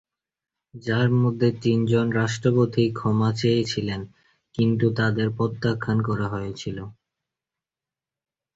[0.73, 4.01] যার মধ্যে তিন জন রাষ্ট্রপতি ক্ষমা চেয়েছিলেন
[4.55, 6.77] কিন্তু তাদের প্রত্যাখ্যান করা হয়েছিল।